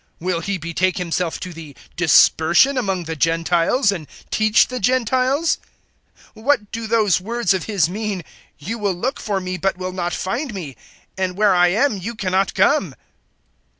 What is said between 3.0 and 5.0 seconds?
the Gentiles, and teach the